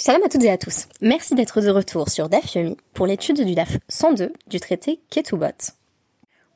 Salam 0.00 0.22
à 0.22 0.28
toutes 0.28 0.44
et 0.44 0.50
à 0.50 0.56
tous. 0.56 0.86
Merci 1.00 1.34
d'être 1.34 1.60
de 1.60 1.70
retour 1.70 2.08
sur 2.08 2.28
DAF 2.28 2.54
Yomi 2.54 2.76
pour 2.94 3.08
l'étude 3.08 3.44
du 3.44 3.56
DAF 3.56 3.78
102 3.88 4.32
du 4.46 4.60
traité 4.60 5.00
Ketubot. 5.10 5.72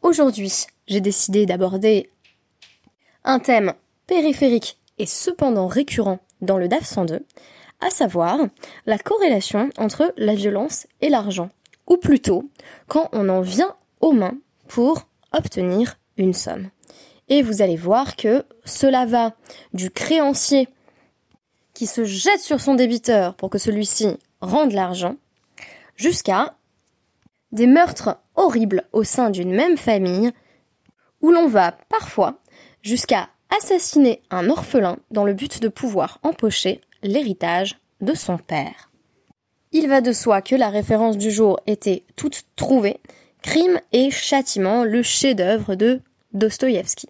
Aujourd'hui, 0.01 0.67
j'ai 0.87 1.01
décidé 1.01 1.45
d'aborder 1.45 2.09
un 3.25 3.41
thème 3.41 3.75
périphérique 4.07 4.79
et 5.01 5.07
cependant 5.07 5.67
récurrent 5.67 6.21
dans 6.41 6.57
le 6.57 6.69
DAF 6.69 6.85
102, 6.85 7.27
à 7.81 7.91
savoir 7.91 8.39
la 8.87 8.97
corrélation 8.97 9.71
entre 9.77 10.15
la 10.17 10.37
violence 10.37 10.87
et 11.01 11.09
l'argent, 11.09 11.51
ou 11.89 11.97
plutôt 11.97 12.49
quand 12.87 13.09
on 13.11 13.29
en 13.29 13.41
vient 13.41 13.75
aux 14.01 14.13
mains 14.13 14.39
pour 14.69 15.09
obtenir 15.33 15.99
une 16.17 16.33
somme. 16.33 16.71
Et 17.29 17.43
vous 17.43 17.61
allez 17.61 17.77
voir 17.77 18.15
que 18.15 18.45
cela 18.65 19.05
va 19.05 19.35
du 19.73 19.91
créancier 19.91 20.69
qui 21.75 21.87
se 21.87 22.05
jette 22.05 22.41
sur 22.41 22.61
son 22.61 22.75
débiteur 22.75 23.35
pour 23.35 23.51
que 23.51 23.59
celui-ci 23.59 24.17
rende 24.41 24.73
l'argent, 24.73 25.17
jusqu'à 25.97 26.55
des 27.53 27.67
meurtres 27.67 28.19
horribles 28.35 28.85
au 28.93 29.05
sein 29.05 29.31
d'une 29.31 29.55
même 29.55 29.77
famille, 29.77 30.33
où 31.21 31.31
l'on 31.31 31.49
va 31.49 31.73
parfois 31.89 32.39
jusqu'à 32.83 33.29
assassiner 33.51 34.23
un 34.31 34.49
orphelin 34.51 34.97
dans 35.11 35.25
le 35.25 35.35
but 35.35 35.61
de 35.61 35.69
pouvoir 35.69 36.19
empocher 36.23 36.81
l'héritage 37.03 37.79
de 38.01 38.15
son 38.15 38.39
père. 38.39 38.91
Il 39.73 39.89
va 39.89 40.01
de 40.01 40.13
soi 40.13 40.43
que 40.43 40.55
la 40.55 40.69
référence 40.69 41.17
du 41.17 41.31
jour 41.31 41.61
était 41.67 42.05
toute 42.17 42.43
trouvée, 42.57 43.01
Crime 43.43 43.81
et 43.93 44.11
châtiment, 44.11 44.85
le 44.85 45.03
chef-d'œuvre 45.03 45.75
de 45.75 46.01
Dostoïevski. 46.33 47.09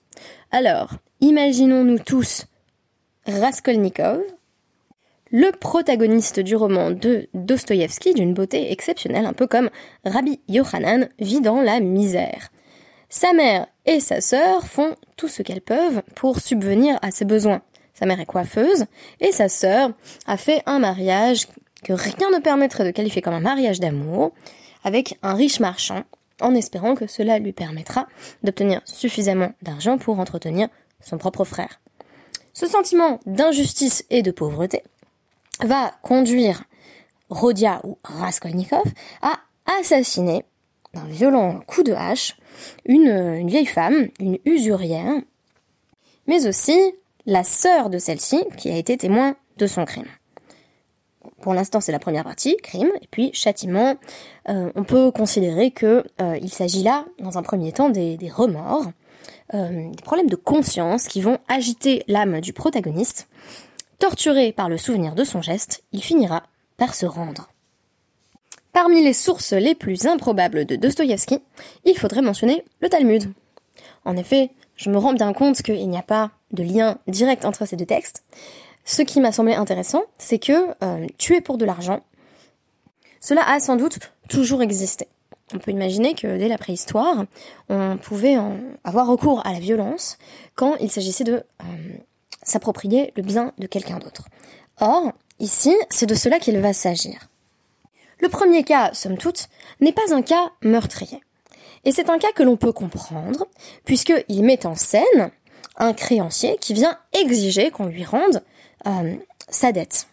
Alors, 0.51 0.95
imaginons-nous 1.21 1.99
tous 1.99 2.47
Raskolnikov, 3.27 4.23
le 5.33 5.51
protagoniste 5.51 6.41
du 6.41 6.55
roman 6.55 6.91
de 6.91 7.29
Dostoïevski 7.33 8.13
d'une 8.13 8.35
beauté 8.35 8.71
exceptionnelle, 8.71 9.25
un 9.25 9.33
peu 9.33 9.47
comme 9.47 9.71
Rabbi 10.05 10.41
Yochanan 10.49 11.09
vit 11.19 11.41
dans 11.41 11.63
la 11.63 11.81
misère. 11.81 12.51
Sa 13.09 13.33
mère 13.33 13.67
et 13.87 13.99
sa 14.01 14.21
sœur 14.21 14.67
font 14.67 14.95
tout 15.17 15.29
ce 15.29 15.43
qu'elles 15.43 15.63
peuvent 15.63 16.03
pour 16.15 16.39
subvenir 16.39 16.99
à 17.01 17.11
ses 17.11 17.25
besoins. 17.25 17.63
Sa 17.95 18.05
mère 18.05 18.21
est 18.21 18.27
coiffeuse 18.27 18.85
et 19.21 19.33
sa 19.33 19.49
sœur 19.49 19.93
a 20.27 20.37
fait 20.37 20.63
un 20.67 20.79
mariage 20.79 21.49
que 21.83 21.95
rien 21.95 22.31
ne 22.31 22.39
permettrait 22.39 22.85
de 22.85 22.91
qualifier 22.91 23.23
comme 23.23 23.35
un 23.35 23.41
mariage 23.41 23.81
d'amour 23.81 24.33
avec 24.85 25.19
un 25.23 25.35
riche 25.35 25.61
marchand 25.61 26.05
en 26.43 26.55
espérant 26.55 26.95
que 26.95 27.07
cela 27.07 27.39
lui 27.39 27.53
permettra 27.53 28.07
d'obtenir 28.43 28.83
suffisamment 28.85 29.53
d'argent 29.63 29.97
pour 29.97 30.19
entretenir 30.21 30.69
son 31.01 31.17
propre 31.17 31.45
frère. 31.45 31.81
Ce 32.53 32.67
sentiment 32.67 33.19
d'injustice 33.25 34.05
et 34.11 34.23
de 34.23 34.31
pauvreté 34.31 34.83
va 35.61 35.93
conduire 36.03 36.65
Rodia 37.31 37.81
ou 37.85 37.99
Raskolnikov 38.05 38.85
à 39.23 39.39
assassiner 39.81 40.45
d'un 40.95 41.05
violent 41.05 41.61
coup 41.67 41.83
de 41.83 41.93
hache 41.93 42.37
une, 42.85 43.47
vieille 43.47 43.67
femme, 43.67 44.09
une 44.21 44.39
usurière, 44.45 45.15
mais 46.27 46.47
aussi 46.47 46.79
la 47.27 47.45
sœur 47.45 47.89
de 47.91 47.99
celle-ci 47.99 48.45
qui 48.57 48.71
a 48.71 48.77
été 48.77 48.97
témoin 48.97 49.37
de 49.57 49.67
son 49.67 49.85
crime. 49.85 50.09
Pour 51.41 51.55
l'instant, 51.55 51.81
c'est 51.81 51.93
la 51.93 51.99
première 51.99 52.25
partie, 52.25 52.57
crime, 52.63 52.91
et 53.01 53.09
puis 53.11 53.31
châtiment. 53.33 53.97
Euh, 54.49 54.71
on 54.75 54.85
peut 54.85 55.11
considérer 55.11 55.71
que 55.71 56.05
euh, 56.21 56.39
il 56.41 56.53
s'agit 56.53 56.83
là, 56.83 57.05
dans 57.19 57.39
un 57.39 57.43
premier 57.43 57.73
temps, 57.73 57.91
des, 57.91 58.19
remords, 58.33 58.87
euh, 59.55 59.91
des 59.91 60.03
problèmes 60.03 60.29
de 60.29 60.37
conscience 60.37 61.07
qui 61.07 61.21
vont 61.21 61.39
agiter 61.49 62.05
l'âme 62.07 62.41
du 62.41 62.53
protagoniste 62.53 63.29
Torturé 64.03 64.51
par 64.51 64.69
le 64.69 64.79
souvenir 64.79 65.15
de 65.15 65.23
son 65.23 65.41
geste, 65.43 65.85
il 65.93 66.03
finira 66.03 66.43
par 66.77 66.93
se 66.93 67.07
rendre. 67.07 67.49
Parmi 68.73 69.01
les 69.01 69.13
sources 69.13 69.53
les 69.53 69.77
plus 69.77 70.07
improbables 70.07 70.65
de 70.65 70.75
Dostoïevski, 70.75 71.39
il 71.85 71.97
faudrait 71.97 72.21
mentionner 72.21 72.65
le 72.81 72.89
Talmud. 72.89 73.33
En 74.05 74.17
effet, 74.17 74.51
je 74.75 74.91
me 74.91 74.99
rends 74.99 75.13
bien 75.13 75.33
compte 75.33 75.63
qu'il 75.63 75.89
n'y 75.89 75.97
a 75.97 76.03
pas 76.03 76.33
de 76.51 76.65
lien 76.65 76.99
direct 77.07 77.45
entre 77.45 77.65
ces 77.65 77.77
deux 77.77 77.87
textes. 77.87 78.25
Ce 78.85 79.03
qui 79.03 79.21
m'a 79.21 79.31
semblé 79.31 79.55
intéressant, 79.55 80.03
c'est 80.19 80.41
que 80.41 80.75
euh, 80.83 81.07
tuer 81.17 81.41
pour 81.41 81.57
de 81.57 81.65
l'argent, 81.65 82.01
cela 83.21 83.49
a 83.49 83.61
sans 83.61 83.77
doute 83.77 84.01
toujours 84.29 84.63
existé. 84.63 85.07
On 85.55 85.59
peut 85.59 85.71
imaginer 85.71 86.15
que 86.15 86.39
dès 86.39 86.49
la 86.49 86.59
préhistoire, 86.59 87.27
on 87.69 87.99
pouvait 87.99 88.37
avoir 88.83 89.07
recours 89.07 89.47
à 89.47 89.53
la 89.53 89.61
violence 89.61 90.19
quand 90.57 90.75
il 90.81 90.91
s'agissait 90.91 91.23
de 91.23 91.35
euh, 91.35 91.99
s'approprier 92.43 93.13
le 93.17 93.23
bien 93.23 93.53
de 93.59 93.67
quelqu'un 93.67 93.99
d'autre. 93.99 94.29
Or, 94.81 95.13
ici, 95.39 95.75
c'est 95.91 96.07
de 96.07 96.15
cela 96.15 96.39
qu'il 96.39 96.59
va 96.59 96.73
s'agir. 96.73 97.29
Le 98.21 98.29
premier 98.29 98.65
cas, 98.65 98.93
somme 98.95 99.19
toute, 99.19 99.49
n'est 99.81 99.93
pas 99.93 100.15
un 100.15 100.23
cas 100.23 100.53
meurtrier. 100.63 101.21
Et 101.85 101.93
c'est 101.93 102.11
un 102.11 102.19
cas 102.19 102.33
que 102.33 102.43
l'on 102.43 102.57
peut 102.57 102.73
comprendre, 102.73 103.47
puisqu'il 103.85 104.45
met 104.45 104.67
en 104.67 104.77
scène 104.77 105.31
un 105.77 105.93
créancier 105.93 106.57
qui 106.61 106.75
vient 106.75 106.99
exiger 107.13 107.71
qu'on 107.71 107.87
lui 107.87 108.05
rende 108.05 108.43
euh, 108.87 109.17
sa 109.49 109.73
dette. 109.73 110.07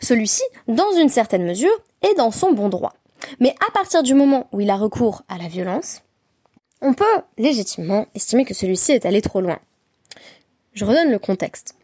Celui-ci, 0.00 0.42
dans 0.66 0.92
une 0.98 1.08
certaine 1.08 1.44
mesure, 1.44 1.70
est 2.02 2.14
dans 2.14 2.30
son 2.30 2.52
bon 2.52 2.68
droit. 2.68 2.94
Mais 3.38 3.54
à 3.66 3.70
partir 3.70 4.02
du 4.02 4.14
moment 4.14 4.48
où 4.52 4.60
il 4.60 4.70
a 4.70 4.76
recours 4.76 5.22
à 5.28 5.38
la 5.38 5.48
violence, 5.48 6.02
on 6.80 6.94
peut 6.94 7.04
légitimement 7.38 8.06
estimer 8.14 8.44
que 8.44 8.54
celui-ci 8.54 8.92
est 8.92 9.06
allé 9.06 9.20
trop 9.20 9.40
loin. 9.40 9.58
Je 10.72 10.84
redonne 10.84 11.10
le 11.10 11.18
contexte. 11.18 11.74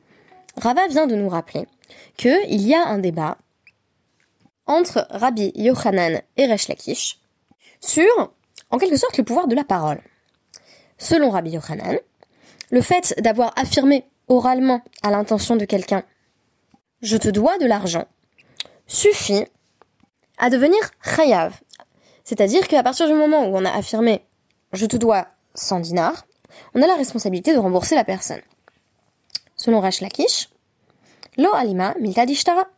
Rava 0.57 0.87
vient 0.89 1.07
de 1.07 1.17
nous 1.17 1.29
rappeler 1.29 1.67
qu'il 2.17 2.63
y 2.63 2.75
a 2.75 2.87
un 2.87 2.99
débat 2.99 3.39
entre 4.67 5.07
Rabbi 5.11 5.53
Yochanan 5.55 6.21
et 6.37 6.47
Resh 6.47 6.69
Lakish 6.69 7.21
sur, 7.81 8.33
en 8.71 8.79
quelque 8.79 8.97
sorte, 8.97 9.19
le 9.19 9.25
pouvoir 9.25 9.49
de 9.49 9.55
la 9.55 9.65
parole. 9.65 10.01
Selon 10.99 11.31
Rabbi 11.31 11.51
Yochanan, 11.51 11.99
le 12.71 12.81
fait 12.81 13.15
d'avoir 13.19 13.53
affirmé 13.57 14.05
oralement 14.29 14.83
à 15.03 15.11
l'intention 15.11 15.57
de 15.57 15.65
quelqu'un 15.65 16.05
je 17.03 17.17
te 17.17 17.29
dois 17.29 17.59
de 17.59 17.67
l'argent 17.67 18.07
suffit 18.87 19.45
à 20.39 20.51
devenir 20.51 20.79
chayav. 21.03 21.61
C'est-à-dire 22.25 22.67
qu'à 22.69 22.83
partir 22.83 23.07
du 23.07 23.15
moment 23.15 23.47
où 23.47 23.57
on 23.57 23.65
a 23.65 23.71
affirmé 23.71 24.25
je 24.73 24.87
te 24.87 24.97
dois 24.97 25.29
100 25.55 25.81
dinars, 25.81 26.27
on 26.75 26.83
a 26.83 26.87
la 26.87 26.97
responsabilité 26.97 27.53
de 27.55 27.59
rembourser 27.59 27.95
la 27.95 28.05
personne. 28.05 28.41
Selon 29.56 29.81
Rash 29.81 30.00
Lakish, 30.00 30.49
Lo 31.37 31.55
alima 31.55 31.94
milta 32.00 32.25
dishtara. 32.25 32.69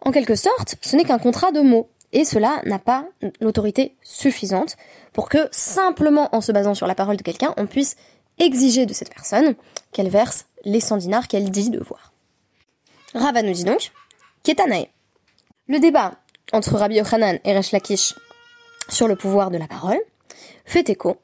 En 0.00 0.10
quelque 0.12 0.34
sorte, 0.34 0.76
ce 0.82 0.96
n'est 0.96 1.04
qu'un 1.04 1.18
contrat 1.18 1.52
de 1.52 1.60
mots, 1.60 1.88
et 2.12 2.24
cela 2.24 2.60
n'a 2.66 2.78
pas 2.78 3.06
l'autorité 3.40 3.96
suffisante 4.02 4.76
pour 5.12 5.28
que, 5.28 5.48
simplement 5.50 6.34
en 6.34 6.40
se 6.40 6.52
basant 6.52 6.74
sur 6.74 6.86
la 6.86 6.94
parole 6.94 7.16
de 7.16 7.22
quelqu'un, 7.22 7.54
on 7.56 7.66
puisse 7.66 7.96
exiger 8.38 8.84
de 8.84 8.92
cette 8.92 9.14
personne 9.14 9.54
qu'elle 9.92 10.10
verse 10.10 10.46
les 10.64 10.80
100 10.80 10.98
dinars 10.98 11.28
qu'elle 11.28 11.50
dit 11.50 11.70
devoir. 11.70 12.12
Rava 13.14 13.42
nous 13.42 13.52
dit 13.52 13.64
donc, 13.64 13.92
Ketanae. 14.42 14.88
Le 15.68 15.78
débat 15.78 16.14
entre 16.52 16.76
Rabbi 16.76 16.96
Yochanan 16.96 17.38
et 17.44 17.56
Resh 17.56 17.72
Lakish 17.72 18.14
sur 18.88 19.08
le 19.08 19.16
pouvoir 19.16 19.50
de 19.50 19.58
la 19.58 19.68
parole 19.68 20.00
fait 20.66 20.90
écho 20.90 21.16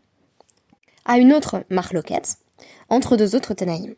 à 1.04 1.18
une 1.18 1.32
autre 1.32 1.64
marloquette 1.70 2.36
entre 2.88 3.16
deux 3.16 3.34
autres 3.34 3.54
Tanaïm 3.54 3.94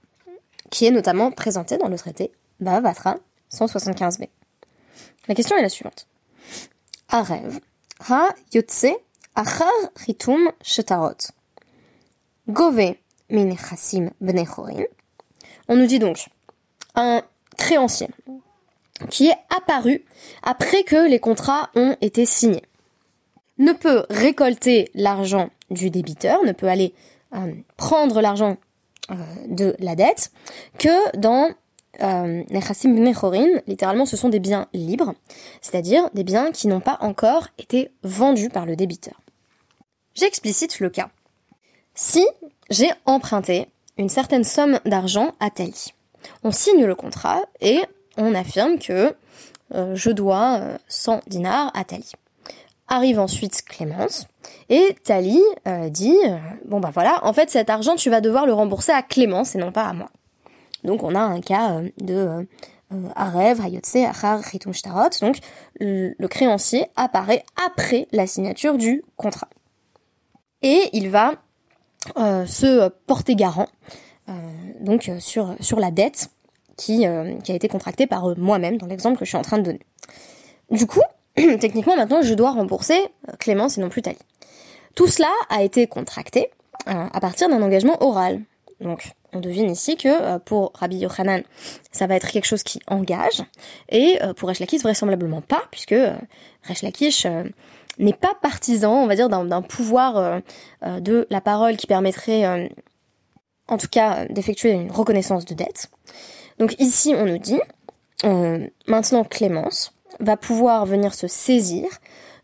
qui 0.70 0.86
est 0.86 0.90
notamment 0.90 1.30
présenté 1.30 1.76
dans 1.76 1.88
le 1.88 1.98
traité 1.98 2.32
Bavatra 2.60 3.16
175b. 3.52 4.28
La 5.28 5.34
question 5.34 5.56
est 5.56 5.62
la 5.62 5.68
suivante. 5.68 6.06
Arev, 7.08 7.58
ha 8.08 8.28
yotse 8.52 8.86
achar 9.34 9.68
ritum 10.06 10.50
shetarot. 10.62 11.32
Gove 12.48 12.94
min 13.30 13.56
chassim 13.56 14.10
On 15.68 15.76
nous 15.76 15.86
dit 15.86 15.98
donc 15.98 16.26
un 16.94 17.22
créancier 17.56 18.08
qui 19.10 19.28
est 19.28 19.38
apparu 19.56 20.04
après 20.42 20.82
que 20.84 21.08
les 21.08 21.20
contrats 21.20 21.70
ont 21.74 21.96
été 22.00 22.26
signés 22.26 22.64
ne 23.60 23.72
peut 23.72 24.04
récolter 24.10 24.90
l'argent 24.94 25.50
du 25.70 25.90
débiteur, 25.90 26.42
ne 26.44 26.52
peut 26.52 26.68
aller 26.68 26.94
euh, 27.34 27.52
prendre 27.76 28.20
l'argent 28.20 28.56
de 29.48 29.74
la 29.78 29.94
dette 29.94 30.32
que 30.78 31.16
dans 31.16 31.50
euh, 32.02 32.44
littéralement 33.66 34.06
ce 34.06 34.16
sont 34.16 34.28
des 34.28 34.40
biens 34.40 34.68
libres, 34.72 35.14
c'est-à-dire 35.60 36.08
des 36.14 36.24
biens 36.24 36.52
qui 36.52 36.68
n'ont 36.68 36.80
pas 36.80 36.98
encore 37.00 37.48
été 37.58 37.90
vendus 38.02 38.48
par 38.48 38.66
le 38.66 38.76
débiteur. 38.76 39.20
J'explicite 40.14 40.80
le 40.80 40.90
cas. 40.90 41.10
Si 41.94 42.26
j'ai 42.70 42.90
emprunté 43.06 43.68
une 43.98 44.08
certaine 44.08 44.44
somme 44.44 44.80
d'argent 44.84 45.34
à 45.40 45.50
Tali, 45.50 45.92
on 46.44 46.52
signe 46.52 46.84
le 46.84 46.94
contrat 46.94 47.42
et 47.60 47.80
on 48.16 48.34
affirme 48.34 48.78
que 48.78 49.14
euh, 49.74 49.94
je 49.94 50.10
dois 50.10 50.60
100 50.88 51.22
dinars 51.26 51.70
à 51.74 51.84
Tali. 51.84 52.12
Arrive 52.92 53.20
ensuite 53.20 53.62
Clémence 53.62 54.26
et 54.68 54.96
Tali 55.04 55.40
euh, 55.68 55.88
dit 55.90 56.16
euh, 56.26 56.36
bon 56.64 56.80
bah 56.80 56.90
voilà 56.92 57.24
en 57.24 57.32
fait 57.32 57.48
cet 57.48 57.70
argent 57.70 57.94
tu 57.94 58.10
vas 58.10 58.20
devoir 58.20 58.46
le 58.46 58.52
rembourser 58.52 58.90
à 58.90 59.00
Clémence 59.00 59.54
et 59.54 59.58
non 59.58 59.70
pas 59.70 59.84
à 59.84 59.92
moi. 59.92 60.10
Donc 60.82 61.04
on 61.04 61.14
a 61.14 61.20
un 61.20 61.40
cas 61.40 61.78
euh, 61.78 61.88
de 62.00 62.48
Arev, 63.14 63.60
Hayotse, 63.60 63.94
Achar, 63.94 64.42
Shtarot. 64.72 65.10
Donc 65.20 65.38
le 65.78 66.26
créancier 66.26 66.88
apparaît 66.96 67.44
après 67.64 68.08
la 68.10 68.26
signature 68.26 68.76
du 68.76 69.04
contrat. 69.16 69.48
Et 70.62 70.90
il 70.92 71.10
va 71.10 71.34
se 72.16 72.88
porter 73.06 73.36
garant 73.36 73.68
donc 74.80 75.08
sur, 75.20 75.54
sur 75.60 75.78
la 75.78 75.92
dette 75.92 76.30
qui, 76.76 77.06
qui 77.44 77.52
a 77.52 77.54
été 77.54 77.68
contractée 77.68 78.08
par 78.08 78.36
moi-même 78.36 78.78
dans 78.78 78.86
l'exemple 78.86 79.16
que 79.16 79.24
je 79.24 79.30
suis 79.30 79.38
en 79.38 79.42
train 79.42 79.58
de 79.58 79.62
donner. 79.62 79.80
Du 80.72 80.88
coup, 80.88 81.02
techniquement 81.60 81.96
maintenant 81.96 82.22
je 82.22 82.34
dois 82.34 82.50
rembourser 82.50 83.00
Clémence 83.38 83.78
et 83.78 83.80
non 83.80 83.88
plus 83.88 84.02
Tali. 84.02 84.18
Tout 84.94 85.06
cela 85.06 85.30
a 85.48 85.62
été 85.62 85.86
contracté 85.86 86.50
à 86.86 87.20
partir 87.20 87.48
d'un 87.48 87.62
engagement 87.62 88.02
oral. 88.02 88.40
Donc 88.80 89.12
on 89.32 89.40
devine 89.40 89.70
ici 89.70 89.96
que 89.96 90.08
euh, 90.08 90.38
pour 90.38 90.72
Rabbi 90.74 90.96
Yochanan, 90.96 91.42
ça 91.92 92.06
va 92.06 92.16
être 92.16 92.30
quelque 92.30 92.46
chose 92.46 92.62
qui 92.62 92.80
engage, 92.88 93.42
et 93.88 94.18
euh, 94.22 94.32
pour 94.32 94.48
Resh 94.48 94.60
vraisemblablement 94.60 95.40
pas, 95.40 95.62
puisque 95.70 95.92
euh, 95.92 96.16
Resh 96.64 96.82
Lakish 96.82 97.26
n'est 97.98 98.12
pas 98.12 98.34
partisan, 98.40 98.94
on 99.02 99.06
va 99.06 99.14
dire, 99.14 99.28
d'un 99.28 99.62
pouvoir 99.62 100.40
de 100.82 101.26
la 101.28 101.40
parole 101.40 101.76
qui 101.76 101.86
permettrait, 101.86 102.70
en 103.68 103.76
tout 103.76 103.88
cas, 103.88 104.24
d'effectuer 104.26 104.70
une 104.70 104.90
reconnaissance 104.90 105.44
de 105.44 105.54
dette. 105.54 105.90
Donc 106.58 106.76
ici, 106.78 107.14
on 107.14 107.26
nous 107.26 107.36
dit, 107.36 107.60
maintenant 108.86 109.24
Clémence 109.24 109.92
va 110.20 110.36
pouvoir 110.36 110.86
venir 110.86 111.14
se 111.14 111.26
saisir 111.26 111.86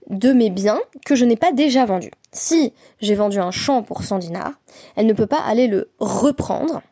de 0.08 0.32
mes 0.32 0.50
biens 0.50 0.80
que 1.04 1.14
je 1.14 1.24
n'ai 1.24 1.36
pas 1.36 1.52
déjà 1.52 1.84
vendus. 1.84 2.10
Si 2.32 2.72
j'ai 3.00 3.14
vendu 3.14 3.38
un 3.38 3.50
champ 3.50 3.82
pour 3.82 4.02
100 4.02 4.18
dinars, 4.18 4.52
elle 4.94 5.06
ne 5.06 5.12
peut 5.12 5.26
pas 5.26 5.40
aller 5.40 5.66
le 5.66 5.90
reprendre, 5.98 6.82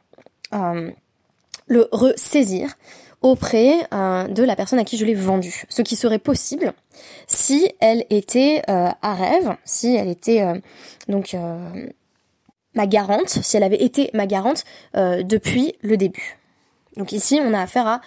euh, 0.52 0.90
le 1.66 1.88
ressaisir 1.92 2.74
auprès 3.22 3.86
euh, 3.92 4.28
de 4.28 4.42
la 4.42 4.56
personne 4.56 4.78
à 4.78 4.84
qui 4.84 4.96
je 4.96 5.04
l'ai 5.04 5.14
vendu. 5.14 5.64
Ce 5.68 5.82
qui 5.82 5.96
serait 5.96 6.18
possible 6.18 6.72
si 7.26 7.72
elle 7.80 8.04
était 8.10 8.62
euh, 8.68 8.88
à 9.00 9.14
rêve, 9.14 9.56
si 9.64 9.94
elle 9.94 10.08
était 10.08 10.44
donc 11.08 11.36
ma 12.74 12.86
garante, 12.86 13.28
si 13.28 13.56
elle 13.56 13.62
avait 13.62 13.82
été 13.82 14.10
ma 14.12 14.26
garante 14.26 14.64
depuis 14.94 15.74
le 15.82 15.96
début. 15.96 16.38
Donc 16.96 17.12
ici, 17.12 17.40
on 17.42 17.54
a 17.54 17.60
affaire 17.60 17.86
à 17.86 18.00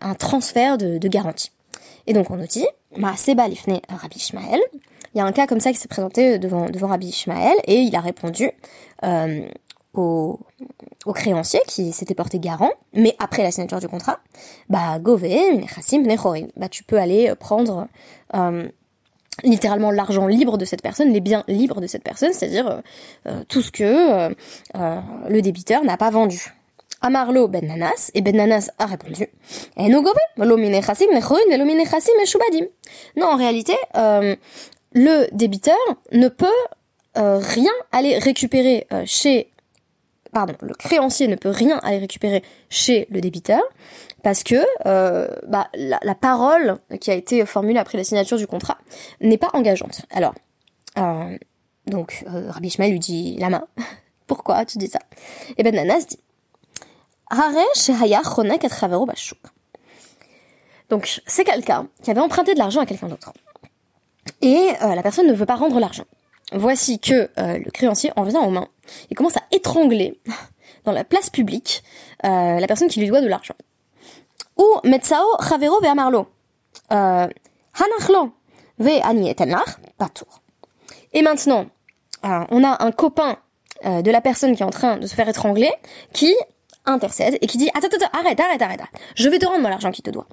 un 0.00 0.14
transfert 0.14 0.78
de, 0.78 0.98
de 0.98 1.08
garantie. 1.08 1.50
Et 2.06 2.12
donc 2.12 2.30
on 2.30 2.36
nous 2.36 2.46
dit, 2.46 2.66
Ma 2.96 3.16
Seba 3.16 3.48
Lifne 3.48 3.80
Rabbi 3.88 4.16
Ishmael. 4.16 4.60
Il 5.14 5.18
y 5.18 5.20
a 5.20 5.24
un 5.24 5.32
cas 5.32 5.46
comme 5.46 5.60
ça 5.60 5.72
qui 5.72 5.78
s'est 5.78 5.88
présenté 5.88 6.38
devant, 6.38 6.68
devant 6.68 6.88
Rabbi 6.88 7.06
Ishmael 7.08 7.56
et 7.64 7.76
il 7.76 7.96
a 7.96 8.00
répondu 8.00 8.50
euh, 9.02 9.48
au, 9.94 10.38
au, 11.06 11.12
créancier 11.14 11.60
qui 11.66 11.92
s'était 11.92 12.14
porté 12.14 12.38
garant, 12.38 12.72
mais 12.92 13.16
après 13.18 13.42
la 13.42 13.50
signature 13.50 13.80
du 13.80 13.88
contrat, 13.88 14.20
bah 14.68 14.98
Gove, 14.98 15.24
bah 16.56 16.68
tu 16.68 16.84
peux 16.84 16.98
aller 16.98 17.34
prendre 17.34 17.88
euh, 18.34 18.68
littéralement 19.44 19.90
l'argent 19.90 20.26
libre 20.26 20.58
de 20.58 20.64
cette 20.64 20.82
personne, 20.82 21.12
les 21.12 21.20
biens 21.20 21.44
libres 21.48 21.80
de 21.80 21.86
cette 21.86 22.02
personne, 22.02 22.32
c'est-à-dire 22.32 22.68
euh, 22.68 22.80
euh 23.26 23.44
tout 23.48 23.62
ce 23.62 23.70
que 23.70 23.84
euh, 23.84 24.34
euh, 24.76 25.00
le 25.28 25.42
débiteur 25.42 25.84
n'a 25.84 25.96
pas 25.96 26.10
vendu. 26.10 26.55
Amarlo 27.06 27.46
Ben 27.46 27.64
Nanas, 27.64 28.10
et 28.14 28.20
Ben 28.20 28.34
Nanas 28.34 28.68
a 28.80 28.86
répondu 28.86 29.28
Non, 33.16 33.26
en 33.26 33.36
réalité, 33.36 33.76
euh, 33.96 34.34
le 34.92 35.28
débiteur 35.32 35.76
ne 36.10 36.26
peut 36.26 36.46
euh, 37.16 37.38
rien 37.38 37.70
aller 37.92 38.18
récupérer 38.18 38.88
euh, 38.92 39.04
chez 39.06 39.52
pardon, 40.32 40.54
le 40.60 40.74
créancier 40.74 41.28
ne 41.28 41.36
peut 41.36 41.50
rien 41.50 41.78
aller 41.84 41.98
récupérer 41.98 42.42
chez 42.70 43.06
le 43.10 43.20
débiteur 43.20 43.62
parce 44.24 44.42
que 44.42 44.56
bah, 45.46 45.68
la, 45.74 46.14
parole 46.16 46.78
qui 47.00 47.12
a 47.12 47.14
été 47.14 47.46
formulée 47.46 47.78
après 47.78 47.96
la 47.96 48.04
signature 48.04 48.36
du 48.36 48.48
contrat 48.48 48.78
n'est 49.20 49.38
pas 49.38 49.50
engageante. 49.54 50.02
Alors, 50.10 50.34
donc 51.86 52.24
Rabbi 52.26 52.66
Ishmael 52.66 52.90
lui 52.90 52.98
dit 52.98 53.36
la 53.38 53.48
main. 53.48 53.64
Pourquoi 54.26 54.64
tu 54.64 54.76
dis 54.78 54.88
ça? 54.88 54.98
Et 55.56 55.62
Ben 55.62 55.74
Nanas 55.74 56.06
dit 56.08 56.18
donc 60.88 61.20
c'est 61.26 61.44
quelqu'un 61.44 61.88
qui 62.02 62.10
avait 62.10 62.20
emprunté 62.20 62.54
de 62.54 62.58
l'argent 62.58 62.80
à 62.80 62.86
quelqu'un 62.86 63.08
d'autre. 63.08 63.32
Et 64.40 64.70
euh, 64.82 64.94
la 64.94 65.02
personne 65.02 65.26
ne 65.26 65.32
veut 65.32 65.46
pas 65.46 65.56
rendre 65.56 65.80
l'argent. 65.80 66.04
Voici 66.52 67.00
que 67.00 67.28
euh, 67.38 67.58
le 67.58 67.70
créancier 67.70 68.12
en 68.16 68.22
vient 68.22 68.40
aux 68.42 68.50
mains 68.50 68.68
et 69.10 69.14
commence 69.14 69.36
à 69.36 69.42
étrangler 69.50 70.20
dans 70.84 70.92
la 70.92 71.04
place 71.04 71.30
publique 71.30 71.82
euh, 72.24 72.60
la 72.60 72.66
personne 72.66 72.88
qui 72.88 73.00
lui 73.00 73.08
doit 73.08 73.20
de 73.20 73.26
l'argent. 73.26 73.54
Ou 74.56 74.64
Metsao 74.84 75.24
Chavero 75.48 75.80
ve 75.80 75.86
Amarlo. 75.86 76.28
Ve 78.78 79.00
Ani 79.02 79.34
Patour. 79.98 80.40
Et 81.12 81.22
maintenant, 81.22 81.66
on 82.22 82.64
a 82.64 82.84
un 82.84 82.92
copain 82.92 83.36
de 83.84 84.10
la 84.10 84.20
personne 84.20 84.54
qui 84.54 84.62
est 84.62 84.66
en 84.66 84.70
train 84.70 84.98
de 84.98 85.06
se 85.06 85.14
faire 85.14 85.28
étrangler 85.28 85.70
qui 86.12 86.34
intercède 86.86 87.38
et 87.40 87.46
qui 87.46 87.58
dit 87.58 87.68
attends, 87.74 87.88
attends, 87.88 88.18
arrête, 88.18 88.38
arrête, 88.40 88.62
arrête, 88.62 88.80
je 89.14 89.28
vais 89.28 89.38
te 89.38 89.46
rendre 89.46 89.60
moi 89.60 89.70
l'argent 89.70 89.90
qu'il 89.90 90.04
te 90.04 90.10
doit. 90.10 90.26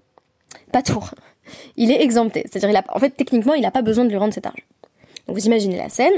Pas 0.71 0.81
tour. 0.81 1.11
Il 1.75 1.91
est 1.91 2.01
exempté. 2.01 2.45
C'est-à-dire, 2.45 2.69
il 2.69 2.75
a, 2.77 2.83
en 2.87 2.99
fait, 2.99 3.09
techniquement, 3.09 3.53
il 3.53 3.61
n'a 3.61 3.71
pas 3.71 3.81
besoin 3.81 4.05
de 4.05 4.09
lui 4.09 4.15
rendre 4.15 4.33
cet 4.33 4.45
argent. 4.45 4.63
Donc 5.27 5.37
vous 5.37 5.45
imaginez 5.45 5.77
la 5.77 5.89
scène. 5.89 6.13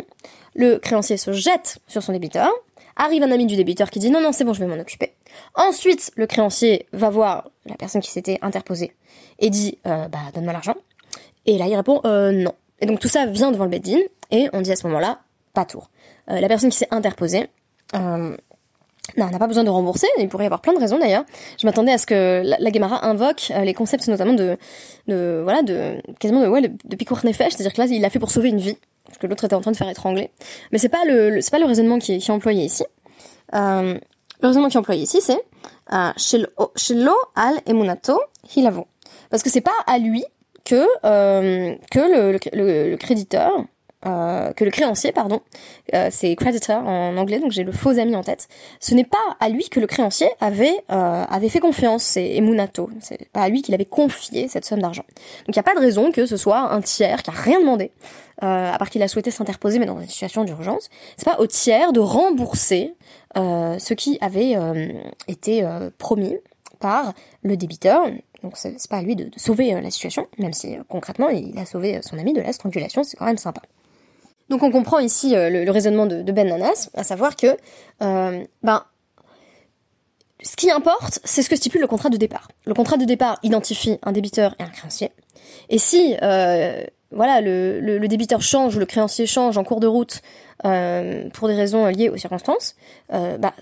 Le 0.54 0.78
créancier 0.78 1.18
se 1.18 1.32
jette 1.32 1.80
sur 1.88 2.04
son 2.04 2.12
débiteur. 2.14 2.52
Arrive 2.96 3.24
un 3.24 3.32
ami 3.32 3.46
du 3.46 3.56
débiteur 3.56 3.90
qui 3.90 4.00
dit 4.00 4.10
non, 4.10 4.22
non, 4.22 4.32
c'est 4.32 4.44
bon, 4.44 4.54
je 4.54 4.60
vais 4.60 4.68
m'en 4.68 4.80
occuper. 4.80 5.14
Ensuite, 5.56 6.12
le 6.16 6.28
créancier 6.28 6.88
va 6.94 7.10
voir 7.10 7.50
la 7.66 7.76
personne 7.76 8.02
qui 8.02 8.12
s'était 8.12 8.38
interposée 8.42 8.94
et 9.40 9.50
dit 9.50 9.80
euh, 9.86 10.08
bah 10.08 10.20
donne-moi 10.34 10.54
l'argent. 10.54 10.76
Et 11.46 11.58
là, 11.58 11.68
il 11.68 11.76
répond 11.76 12.02
euh, 12.06 12.32
non. 12.32 12.54
Et 12.80 12.86
donc 12.86 13.00
tout 13.00 13.08
ça 13.08 13.26
vient 13.26 13.52
devant 13.52 13.66
le 13.66 13.70
beddin 13.70 14.00
et 14.32 14.50
on 14.54 14.62
dit 14.62 14.72
à 14.72 14.76
ce 14.76 14.88
moment-là 14.88 15.20
pas 15.54 15.66
tour. 15.66 15.90
Euh, 16.30 16.40
la 16.40 16.48
personne 16.48 16.70
qui 16.70 16.78
s'est 16.78 16.88
interposée 16.92 17.50
non, 19.18 19.28
on 19.28 19.30
n'a 19.30 19.40
pas 19.40 19.48
besoin 19.48 19.64
de 19.64 19.70
rembourser, 19.70 20.08
il 20.18 20.28
pourrait 20.28 20.46
y 20.46 20.48
avoir 20.48 20.62
plein 20.62 20.74
de 20.74 20.80
raisons 20.80 20.98
d'ailleurs. 20.98 21.24
Je 21.60 21.66
m'attendais 21.66 21.92
à 21.92 21.98
ce 21.98 22.06
que 22.06 22.42
la, 22.44 22.58
la 22.60 22.72
Gemara 22.72 23.06
invoque 23.06 23.52
euh, 23.52 23.64
les 23.64 23.74
concepts 23.74 24.08
notamment 24.08 24.34
de, 24.34 24.58
de 25.08 25.42
voilà, 25.44 25.62
de 25.62 26.02
quasiment 26.20 26.42
de 26.42 26.48
ouais, 26.48 26.62
de, 26.62 26.68
de 26.68 26.98
c'est-à-dire 26.98 27.74
que 27.74 27.82
là 27.82 27.88
il 27.88 28.02
l'a 28.02 28.10
fait 28.10 28.20
pour 28.20 28.32
sauver 28.32 28.50
une 28.50 28.60
vie, 28.60 28.78
parce 29.06 29.18
que 29.18 29.28
l'autre 29.28 29.46
était 29.46 29.56
en 29.56 29.62
train 29.62 29.72
de 29.72 29.78
faire 29.78 29.90
étrangler. 29.90 30.32
Mais 30.72 30.80
c'est 30.80 30.90
pas 30.90 31.06
le, 31.06 31.40
c'est 31.42 31.52
pas 31.52 31.60
le 31.60 31.66
raisonnement 31.66 32.00
qui 32.00 32.14
est, 32.14 32.30
employé 32.30 32.66
ici. 32.66 32.84
Euh, 33.54 33.98
le 34.42 34.48
raisonnement 34.48 34.70
qui 34.70 34.76
est 34.76 34.80
employé 34.80 35.04
ici, 35.04 35.22
c'est 35.22 35.40
euh, 35.94 36.12
shelo 36.18 37.16
al 37.36 37.56
emunato 37.68 38.20
hilavo, 38.56 38.88
parce 39.30 39.44
que 39.44 39.50
c'est 39.50 39.62
pas 39.62 39.72
à 39.88 39.98
lui 39.98 40.26
que 40.66 40.84
euh, 41.06 41.76
que 41.92 42.00
le, 42.00 42.40
le, 42.54 42.90
le 42.90 42.98
créditeur 42.98 43.52
euh, 44.06 44.54
que 44.54 44.64
le 44.64 44.70
créancier, 44.70 45.12
pardon, 45.12 45.42
euh, 45.96 46.10
c'est 46.12 46.36
creditor 46.36 46.86
en 46.88 47.18
anglais, 47.18 47.40
donc 47.40 47.52
j'ai 47.52 47.64
le 47.64 47.72
faux 47.72 47.98
ami 47.98 48.16
en 48.16 48.24
tête. 48.24 48.48
Ce 48.80 48.94
n'est 48.94 49.04
pas 49.06 49.18
à 49.40 49.50
lui 49.50 49.68
que 49.70 49.80
le 49.80 49.88
créancier 49.88 50.30
avait 50.42 50.76
euh, 50.92 51.24
avait 51.28 51.50
fait 51.50 51.60
confiance, 51.60 52.04
c'est 52.04 52.38
Emunato. 52.38 52.90
C'est 53.00 53.28
pas 53.30 53.42
à 53.42 53.50
lui 53.50 53.64
qu'il 53.64 53.74
avait 53.74 53.86
confié 53.86 54.48
cette 54.48 54.66
somme 54.66 54.82
d'argent. 54.82 55.06
Donc 55.48 55.56
il 55.56 55.58
n'y 55.58 55.60
a 55.60 55.64
pas 55.64 55.74
de 55.74 55.80
raison 55.80 56.12
que 56.12 56.28
ce 56.28 56.38
soit 56.38 56.72
un 56.72 56.82
tiers 56.82 57.24
qui 57.24 57.32
a 57.32 57.34
rien 57.34 57.60
demandé, 57.60 57.92
à 58.42 58.76
part 58.78 58.92
qu'il 58.92 59.02
a 59.02 59.08
souhaité 59.08 59.32
s'interposer, 59.32 59.80
mais 59.80 59.88
dans 59.88 60.00
une 60.00 60.08
situation 60.08 60.44
d'urgence. 60.44 60.90
C'est 61.18 61.26
pas 61.26 61.40
au 61.40 61.48
tiers 61.48 61.92
de 61.92 62.00
rembourser 62.00 62.94
ce 63.36 63.94
qui 63.94 64.20
avait 64.22 64.56
été 65.28 65.68
promis 65.98 66.38
par 66.80 67.14
le 67.42 67.58
débiteur. 67.58 68.06
Donc 68.44 68.54
c'est 68.56 68.76
pas 68.88 68.98
à 68.98 69.02
lui 69.02 69.16
de 69.16 69.32
sauver 69.36 69.72
la 69.82 69.90
situation, 69.90 70.28
même 70.38 70.54
si 70.54 70.78
concrètement 70.90 71.30
il 71.30 71.58
a 71.58 71.66
sauvé 71.66 72.02
son 72.04 72.20
ami 72.20 72.34
de 72.34 72.42
la 72.42 72.54
strangulation, 72.54 73.04
c'est 73.04 73.18
quand 73.18 73.26
même 73.26 73.38
sympa. 73.38 73.62
Donc 74.50 74.64
on 74.64 74.72
comprend 74.72 75.00
ici 75.00 75.36
euh, 75.36 75.50
le, 75.50 75.72
raisonnement 75.72 76.06
de, 76.06 76.32
Ben 76.32 76.48
Nanas, 76.48 76.90
à 76.94 77.04
savoir 77.04 77.36
que 77.36 77.58
euh, 78.02 78.44
ben 78.64 78.84
ce 80.44 80.56
qui 80.56 80.70
importe, 80.70 81.20
c'est 81.24 81.42
ce 81.42 81.50
que 81.50 81.56
stipule 81.56 81.82
le 81.82 81.88
contrat 81.88 82.10
de 82.10 82.18
départ. 82.18 82.50
Le 82.66 82.74
contrat 82.74 82.98
de 82.98 83.06
départ 83.06 83.40
identifie 83.42 83.98
un 84.04 84.12
débiteur 84.12 84.56
et 84.60 84.64
un 84.64 84.68
créancier. 84.68 85.12
Et 85.70 85.80
si 85.80 86.16
euh, 86.22 86.84
voilà 87.10 87.42
le, 87.42 88.08
débiteur 88.08 88.42
change 88.42 88.76
ou 88.76 88.80
le 88.80 88.86
créancier 88.86 89.26
change 89.26 89.58
en 89.58 89.64
cours 89.64 89.80
de 89.80 89.88
route 89.88 90.22
pour 90.62 91.48
des 91.48 91.56
raisons 91.56 91.88
liées 91.88 92.10
aux 92.10 92.18
circonstances, 92.18 92.76
bah, 93.10 93.54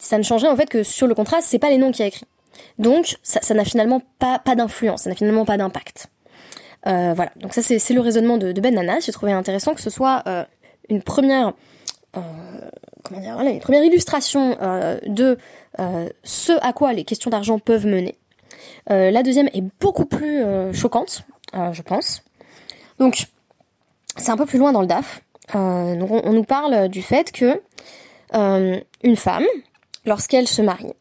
ça 0.00 0.18
ne 0.18 0.22
changerait 0.22 0.50
en 0.50 0.56
fait 0.56 0.68
que 0.68 0.82
sur 0.82 1.06
le 1.06 1.14
contrat, 1.14 1.40
c'est 1.40 1.58
pas 1.58 1.70
les 1.70 1.78
noms 1.78 1.92
qui 1.92 2.02
a 2.02 2.06
écrit. 2.06 2.26
Donc 2.78 3.16
ça 3.22 3.54
n'a 3.54 3.64
finalement 3.64 4.02
pas 4.18 4.40
d'influence, 4.56 5.02
ça 5.02 5.10
n'a 5.10 5.16
finalement 5.16 5.44
pas 5.44 5.56
d'impact. 5.56 6.08
Euh, 6.86 7.12
voilà, 7.14 7.30
donc 7.36 7.54
ça 7.54 7.62
c'est 7.62 7.94
le 7.94 8.00
raisonnement 8.00 8.38
de, 8.38 8.52
Ben 8.60 8.74
Nanas. 8.74 9.00
J'ai 9.00 9.12
trouvé 9.12 9.32
intéressant 9.32 9.74
que 9.74 9.80
ce 9.80 9.90
soit 9.90 10.22
euh, 10.26 10.44
une 10.88 11.02
première, 11.02 11.52
euh, 12.16 12.20
une 13.10 13.60
première 13.60 13.84
illustration 13.84 14.56
de 15.06 15.38
ce 16.24 16.52
à 16.64 16.72
quoi 16.72 16.92
les 16.92 17.04
questions 17.04 17.30
d'argent 17.30 17.58
peuvent 17.58 17.86
mener. 17.86 18.16
la 18.88 19.22
deuxième 19.22 19.48
est 19.48 19.64
beaucoup 19.80 20.06
plus 20.06 20.42
choquante, 20.72 21.24
je 21.54 21.82
pense. 21.82 22.22
Donc 22.98 23.26
c'est 24.16 24.30
un 24.30 24.36
peu 24.36 24.46
plus 24.46 24.58
loin 24.58 24.72
dans 24.72 24.80
le 24.80 24.86
DAF. 24.86 25.22
on, 25.54 26.20
on, 26.24 26.32
nous 26.32 26.44
parle 26.44 26.88
du 26.88 27.02
fait 27.02 27.30
que 27.32 27.60
une 28.34 29.16
femme, 29.16 29.46
lorsqu'elle 30.04 30.48
se 30.48 30.62
marie, 30.62 30.92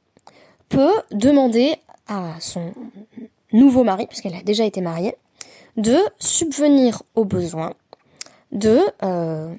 peut 0.69 0.93
demander 1.11 1.75
à 2.07 2.35
son 2.39 2.73
nouveau 3.51 3.83
mari, 3.83 4.07
puisqu'elle 4.07 4.35
a 4.35 4.41
déjà 4.41 4.65
été 4.65 4.81
mariée, 4.81 5.15
de 5.77 5.97
subvenir 6.19 7.03
aux 7.15 7.25
besoins 7.25 7.73
de, 8.51 8.79
euh, 9.03 9.53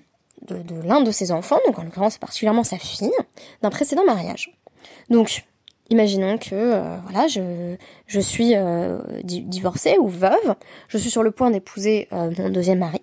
de, 0.47 0.57
de 0.57 0.81
l'un 0.83 1.01
de 1.01 1.11
ses 1.11 1.33
enfants, 1.33 1.59
donc 1.67 1.79
en 1.79 1.85
l'occurrence 1.85 2.19
particulièrement 2.19 2.65
sa 2.65 2.79
fille, 2.79 3.13
d'un 3.63 3.71
précédent 3.71 4.05
mariage. 4.05 4.53
Donc, 5.11 5.45
imaginons 5.91 6.39
que 6.39 6.55
euh, 6.55 6.97
voilà, 7.05 7.29
je, 7.29 7.77
je 8.07 8.21
suis 8.21 8.55
euh, 8.55 8.99
divorcée 9.23 9.97
ou 9.99 10.09
veuve, 10.09 10.55
je 10.89 10.99
suis 10.99 11.11
sur 11.11 11.23
le 11.23 11.31
point 11.31 11.51
d'épouser 11.51 12.09
euh, 12.13 12.31
mon 12.39 12.51
deuxième 12.51 12.79
mari. 12.79 13.01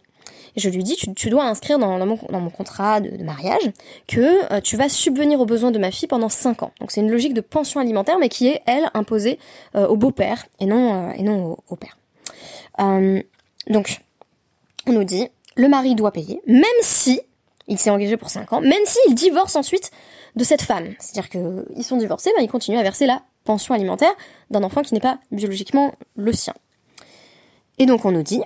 Et 0.55 0.59
je 0.59 0.69
lui 0.69 0.83
dis, 0.83 0.95
tu, 0.95 1.13
tu 1.13 1.29
dois 1.29 1.45
inscrire 1.45 1.77
dans, 1.77 1.99
dans, 1.99 2.05
mon, 2.07 2.19
dans 2.29 2.39
mon 2.39 2.49
contrat 2.49 2.99
de, 3.01 3.23
mariage 3.23 3.71
que 4.07 4.51
euh, 4.51 4.61
tu 4.61 4.77
vas 4.77 4.89
subvenir 4.89 5.39
aux 5.39 5.45
besoins 5.45 5.71
de 5.71 5.77
ma 5.77 5.91
fille 5.91 6.07
pendant 6.07 6.29
5 6.29 6.63
ans. 6.63 6.71
Donc 6.79 6.91
c'est 6.91 7.01
une 7.01 7.11
logique 7.11 7.35
de 7.35 7.41
pension 7.41 7.79
alimentaire, 7.79 8.17
mais 8.19 8.29
qui 8.29 8.47
est, 8.47 8.61
elle, 8.65 8.89
imposée 8.95 9.37
au 9.75 9.95
beau-père 9.95 10.47
et 10.59 10.65
non, 10.65 11.11
et 11.11 11.21
non 11.21 11.51
au, 11.51 11.57
au 11.69 11.75
père. 11.75 11.98
Donc, 12.77 14.01
on 14.87 14.93
nous 14.93 15.03
dit, 15.03 15.27
le 15.55 15.67
mari 15.67 15.95
doit 15.95 16.11
payer, 16.11 16.41
même 16.47 16.65
si 16.81 17.21
il 17.67 17.77
s'est 17.77 17.89
engagé 17.89 18.17
pour 18.17 18.29
5 18.29 18.51
ans, 18.53 18.61
même 18.61 18.85
s'il 18.85 19.15
divorce 19.15 19.55
ensuite 19.55 19.91
de 20.35 20.43
cette 20.43 20.61
femme. 20.61 20.95
C'est-à-dire 20.99 21.29
qu'ils 21.29 21.83
sont 21.83 21.97
divorcés, 21.97 22.31
ben, 22.35 22.43
ils 22.43 22.49
continuent 22.49 22.79
à 22.79 22.83
verser 22.83 23.05
la 23.05 23.21
pension 23.43 23.73
alimentaire 23.73 24.11
d'un 24.49 24.63
enfant 24.63 24.81
qui 24.81 24.93
n'est 24.93 24.99
pas 24.99 25.19
biologiquement 25.31 25.93
le 26.15 26.33
sien. 26.33 26.53
Et 27.77 27.85
donc 27.85 28.05
on 28.05 28.11
nous 28.11 28.23
dit, 28.23 28.41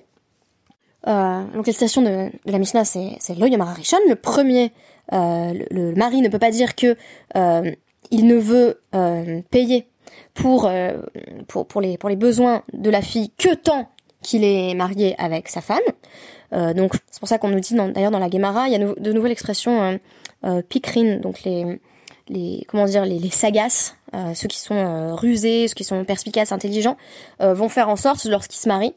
euh, 1.08 1.44
donc 1.54 1.68
la 1.68 1.74
citation 1.74 2.02
de, 2.02 2.30
la 2.46 2.60
Mishnah 2.60 2.86
c'est, 2.86 3.18
c'est 3.20 3.34
Rishon, 3.34 3.98
le 4.08 4.16
premier, 4.16 4.72
euh, 5.12 5.54
le, 5.72 5.94
mari 5.96 6.22
ne 6.22 6.30
peut 6.30 6.40
pas 6.40 6.52
dire 6.52 6.76
que 6.76 6.96
euh, 7.36 7.72
il 8.12 8.28
ne 8.28 8.36
veut 8.36 8.80
euh, 8.96 9.42
payer 9.50 9.88
pour, 10.34 10.66
euh, 10.66 11.02
pour, 11.48 11.68
pour, 11.68 11.82
les, 11.82 11.98
pour 11.98 12.10
les 12.10 12.16
besoins 12.16 12.64
de 12.74 12.90
la 12.90 13.02
fille 13.02 13.32
que 13.38 13.54
tant 13.54 13.88
qu'il 14.24 14.44
est 14.44 14.74
marié 14.74 15.16
avec 15.20 15.50
sa 15.50 15.62
femme. 15.62 15.80
Euh, 16.54 16.74
donc 16.74 16.94
c'est 17.12 17.20
pour 17.20 17.28
ça 17.28 17.38
qu'on 17.38 17.50
nous 17.50 17.60
dit 17.60 17.76
d'ailleurs 17.76 18.12
dans 18.12 18.20
la 18.20 18.30
Gemara, 18.30 18.68
il 18.68 18.74
y 18.74 18.76
a 18.76 18.80
de 18.80 19.12
nouvelles 19.12 19.32
expressions 19.32 19.82
euh, 19.84 19.98
euh, 20.46 21.20
donc 21.20 21.44
les 21.44 21.80
les 22.30 22.64
comment 22.68 22.86
dire 22.86 23.06
les, 23.06 23.20
les 23.20 23.30
sagaces, 23.30 23.98
ceux 24.34 24.48
qui 24.48 24.60
sont 24.60 25.14
rusés, 25.16 25.68
ceux 25.68 25.74
qui 25.74 25.84
sont 25.84 26.06
perspicaces, 26.06 26.54
intelligents, 26.54 26.96
vont 27.42 27.68
faire 27.68 27.90
en 27.90 27.98
sorte 27.98 28.24
lorsqu'ils 28.24 28.60
se 28.60 28.70
marient, 28.70 28.96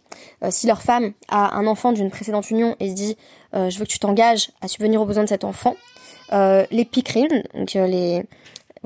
si 0.50 0.68
leur 0.68 0.80
femme 0.80 1.12
a 1.28 1.56
un 1.56 1.66
enfant 1.66 1.90
d'une 1.90 2.08
précédente 2.08 2.50
union 2.52 2.76
et 2.78 2.88
se 2.90 2.94
dit 2.94 3.16
je 3.52 3.76
veux 3.78 3.84
que 3.84 3.90
tu 3.90 3.98
t'engages 3.98 4.52
à 4.60 4.68
subvenir 4.68 5.02
aux 5.02 5.06
besoins 5.06 5.24
de 5.24 5.28
cet 5.28 5.42
enfant, 5.42 5.74
les 6.30 6.84
pikrin, 6.84 7.26
donc 7.54 7.72
les 7.74 8.22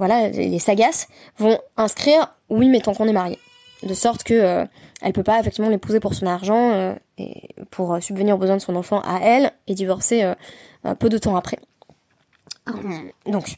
voilà 0.01 0.29
les, 0.31 0.59
sagaces 0.59 1.07
vont 1.39 1.59
inscrire 1.77 2.35
oui 2.49 2.69
mais 2.69 2.81
tant 2.81 2.95
qu'on 2.95 3.07
est 3.07 3.13
marié, 3.13 3.39
de 3.85 3.95
sorte 3.95 4.25
que 4.25 4.67
elle 5.03 5.13
peut 5.13 5.23
pas 5.23 5.39
effectivement 5.39 5.71
l'épouser 5.71 6.01
pour 6.01 6.15
son 6.15 6.27
argent 6.27 6.97
et 7.17 7.49
pour 7.71 8.03
subvenir 8.03 8.35
aux 8.35 8.39
besoins 8.39 8.57
de 8.57 8.63
son 8.63 8.75
enfant 8.77 9.01
à 9.01 9.21
elle 9.23 9.53
et 9.67 9.75
divorcer 9.75 10.33
peu 10.99 11.09
de 11.09 11.19
temps 11.19 11.37
après. 11.37 11.59
Donc, 13.27 13.57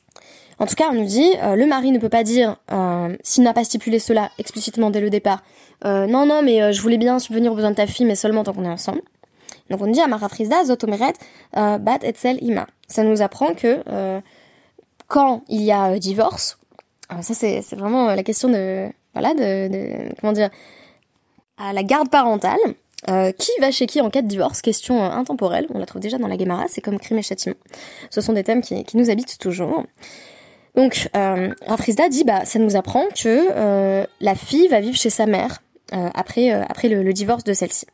en 0.59 0.67
tout 0.67 0.75
cas, 0.75 0.89
on 0.91 0.95
nous 0.95 1.05
dit, 1.05 1.29
euh, 1.43 1.57
le 1.57 1.67
mari 1.67 1.91
ne 1.91 1.99
peut 1.99 2.09
pas 2.09 2.23
dire, 2.23 2.57
euh, 2.71 3.17
s'il 3.23 3.43
n'a 3.43 3.53
pas 3.53 3.65
stipulé 3.65 3.99
cela 3.99 4.31
explicitement 4.39 4.91
dès 4.91 5.01
le 5.01 5.11
départ, 5.11 5.43
euh, 5.85 6.07
non, 6.07 6.27
non, 6.27 6.43
mais 6.43 6.73
je 6.73 6.81
voulais 6.81 6.99
bien 6.99 7.19
subvenir 7.19 7.53
aux 7.53 7.57
besoins 7.57 7.71
de 7.71 7.77
ta 7.77 7.87
fille, 7.87 8.07
mais 8.07 8.15
seulement 8.15 8.45
tant 8.45 8.53
qu'on 8.53 8.65
est 8.65 8.69
ensemble. 8.69 9.03
Donc 9.71 9.81
on 9.83 9.87
nous 9.87 9.93
dit, 9.93 10.01
Amara 10.01 10.29
Frisda, 10.29 10.65
Zotomeret, 10.65 11.15
Bat 11.55 11.99
Etzel 12.03 12.39
Ima. 12.43 12.67
Ça 12.87 13.03
nous 13.03 13.23
apprend 13.23 13.55
que 13.55 13.79
quand 15.13 15.43
il 15.51 15.61
y 15.61 15.71
a 15.71 15.99
divorce, 15.99 16.59
ça 17.21 17.35
c'est 17.35 17.61
vraiment 17.77 18.07
la 18.07 18.23
question 18.23 18.49
de, 18.49 18.89
voilà, 19.13 19.35
de, 19.35 20.11
comment 20.19 20.33
dire, 20.33 20.49
à 21.59 21.75
la 21.75 21.83
garde 21.83 22.09
parentale, 22.09 22.59
euh, 23.11 23.31
qui 23.33 23.51
va 23.61 23.71
chez 23.71 23.87
qui 23.87 24.01
en 24.01 24.09
cas 24.09 24.23
de 24.23 24.27
divorce? 24.27 24.63
Question 24.63 25.03
euh, 25.03 25.11
intemporelle, 25.11 25.67
on 25.75 25.79
la 25.79 25.87
trouve 25.87 26.01
déjà 26.01 26.17
dans 26.17 26.29
la 26.29 26.39
Gemara, 26.39 26.65
c'est 26.69 26.81
comme 26.81 26.99
crime 26.99 27.19
et 27.19 27.23
châtiment. 27.23 27.57
Ce 28.11 28.23
sont 28.23 28.33
des 28.33 28.43
thèmes 28.43 28.63
qui, 28.63 28.87
nous 28.95 29.11
habitent 29.11 29.39
toujours. 29.39 29.85
Donc, 30.77 31.11
euh, 31.15 31.53
dit, 32.11 32.25
bah, 32.25 32.47
ça 32.47 32.59
nous 32.59 32.77
apprend 32.77 33.05
que 33.09 33.49
euh, 33.55 34.07
la 34.21 34.35
fille 34.35 34.69
va 34.69 34.81
vivre 34.81 34.97
chez 34.97 35.11
sa 35.11 35.27
mère 35.27 35.63
euh, 35.93 36.09
après, 36.15 36.51
après 36.51 36.89
le, 36.89 37.13
divorce 37.13 37.45
de 37.45 37.53
celle-ci. 37.53 37.85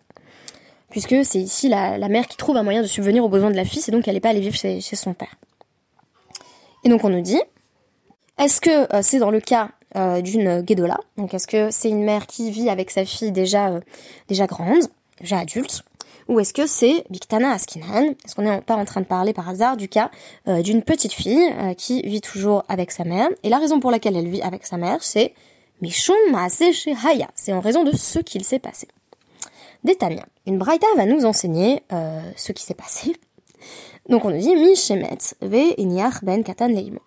Puisque 0.90 1.16
c'est 1.24 1.40
ici 1.40 1.68
la, 1.68 1.98
mère 2.08 2.28
qui 2.28 2.36
trouve 2.36 2.56
un 2.56 2.62
moyen 2.62 2.82
de 2.82 2.86
subvenir 2.86 3.24
aux 3.24 3.28
besoins 3.28 3.50
de 3.50 3.56
la 3.56 3.64
fille, 3.64 3.82
c'est 3.82 3.90
donc 3.90 4.04
qu'elle 4.04 4.14
n'est 4.14 4.20
pas 4.20 4.30
allée 4.30 4.40
vivre 4.40 4.54
chez, 4.56 4.80
son 4.80 5.14
père. 5.14 5.34
Et 6.84 6.88
donc 6.88 7.04
on 7.04 7.08
nous 7.08 7.20
dit, 7.20 7.40
est-ce 8.38 8.60
que 8.60 9.02
c'est 9.02 9.18
dans 9.18 9.30
le 9.30 9.40
cas 9.40 9.70
d'une 10.22 10.60
guédola? 10.62 10.98
Donc 11.16 11.34
est-ce 11.34 11.46
que 11.46 11.70
c'est 11.70 11.88
une 11.88 12.04
mère 12.04 12.26
qui 12.26 12.50
vit 12.50 12.70
avec 12.70 12.90
sa 12.90 13.04
fille 13.04 13.32
déjà, 13.32 13.80
déjà 14.28 14.46
grande 14.46 14.84
déjà 15.20 15.38
adulte? 15.38 15.82
Ou 16.28 16.40
est-ce 16.40 16.52
que 16.52 16.66
c'est 16.66 17.04
Biktana 17.08 17.52
Askinan? 17.52 18.14
Est-ce 18.24 18.34
qu'on 18.34 18.42
n'est 18.42 18.60
pas 18.60 18.76
en 18.76 18.84
train 18.84 19.00
de 19.00 19.06
parler 19.06 19.32
par 19.32 19.48
hasard 19.48 19.78
du 19.78 19.88
cas 19.88 20.10
euh, 20.46 20.60
d'une 20.60 20.82
petite 20.82 21.14
fille 21.14 21.50
euh, 21.58 21.72
qui 21.72 22.02
vit 22.02 22.20
toujours 22.20 22.64
avec 22.68 22.90
sa 22.90 23.04
mère? 23.04 23.28
Et 23.42 23.48
la 23.48 23.56
raison 23.56 23.80
pour 23.80 23.90
laquelle 23.90 24.14
elle 24.14 24.28
vit 24.28 24.42
avec 24.42 24.66
sa 24.66 24.76
mère, 24.76 25.02
c'est 25.02 25.32
Mishum 25.80 26.16
Haya. 26.34 27.28
C'est 27.34 27.54
en 27.54 27.60
raison 27.60 27.82
de 27.82 27.96
ce 27.96 28.18
qu'il 28.18 28.44
s'est 28.44 28.58
passé. 28.58 28.88
Détania. 29.84 30.26
Une 30.46 30.58
braïta 30.58 30.86
va 30.96 31.06
nous 31.06 31.24
enseigner 31.24 31.82
euh, 31.92 32.20
ce 32.36 32.52
qui 32.52 32.62
s'est 32.62 32.74
passé. 32.74 33.16
Donc 34.08 34.24
on 34.24 34.30
nous 34.30 34.38
dit 34.38 34.54
Mishemet 34.54 35.18
ve 35.42 35.74
Inyar 35.78 36.20
ben 36.22 36.42
Katan 36.42 36.68
Leimo. 36.68 37.00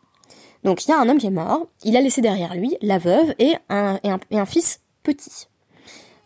Donc 0.63 0.86
il 0.86 0.89
y 0.89 0.93
a 0.93 1.00
un 1.00 1.10
homme 1.10 1.17
qui 1.17 1.27
est 1.27 1.31
mort, 1.31 1.67
il 1.84 1.98
a 1.98 2.01
laissé 2.01 2.22
derrière 2.22 2.53
lui 2.53 2.77
la 2.81 3.00
veuve 3.00 3.34
et 3.39 3.55
un, 3.70 4.00
et 4.03 4.10
un, 4.10 4.20
et 4.29 4.38
un 4.38 4.46
fils 4.46 4.81
petit. 5.01 5.48